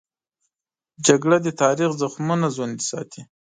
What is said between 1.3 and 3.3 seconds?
د تاریخ زخمونه ژوندي ساتي